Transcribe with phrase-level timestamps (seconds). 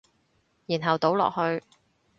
[0.65, 1.63] 然後倒落去